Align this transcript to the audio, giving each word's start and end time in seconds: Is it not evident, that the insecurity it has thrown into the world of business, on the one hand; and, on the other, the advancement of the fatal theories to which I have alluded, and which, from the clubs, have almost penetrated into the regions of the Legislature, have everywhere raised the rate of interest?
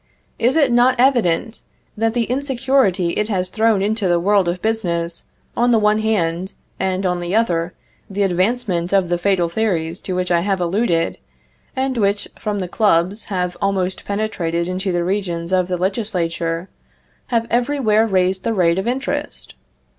Is 0.39 0.55
it 0.55 0.71
not 0.71 0.95
evident, 0.97 1.59
that 1.95 2.15
the 2.15 2.23
insecurity 2.23 3.11
it 3.11 3.29
has 3.29 3.49
thrown 3.49 3.83
into 3.83 4.07
the 4.07 4.19
world 4.19 4.47
of 4.47 4.59
business, 4.59 5.25
on 5.55 5.69
the 5.69 5.77
one 5.77 5.99
hand; 5.99 6.53
and, 6.79 7.05
on 7.05 7.19
the 7.19 7.35
other, 7.35 7.75
the 8.09 8.23
advancement 8.23 8.93
of 8.93 9.09
the 9.09 9.19
fatal 9.19 9.47
theories 9.47 10.01
to 10.01 10.13
which 10.15 10.31
I 10.31 10.39
have 10.41 10.59
alluded, 10.59 11.19
and 11.75 11.99
which, 11.99 12.27
from 12.39 12.61
the 12.61 12.67
clubs, 12.67 13.25
have 13.25 13.55
almost 13.61 14.03
penetrated 14.03 14.67
into 14.67 14.91
the 14.91 15.03
regions 15.03 15.53
of 15.53 15.67
the 15.67 15.77
Legislature, 15.77 16.67
have 17.27 17.45
everywhere 17.51 18.07
raised 18.07 18.43
the 18.43 18.55
rate 18.55 18.79
of 18.79 18.87
interest? 18.87 19.53